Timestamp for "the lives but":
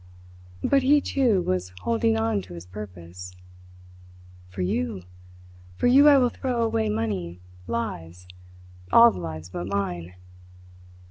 9.11-9.67